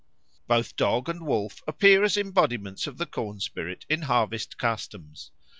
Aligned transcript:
Both 0.47 0.77
dog 0.77 1.09
and 1.09 1.27
wolf 1.27 1.61
appear 1.67 2.03
as 2.03 2.17
embodiments 2.17 2.87
of 2.87 2.97
the 2.97 3.05
corn 3.05 3.39
spirit 3.39 3.85
in 3.87 4.01
harvest 4.01 4.57
customs. 4.57 5.29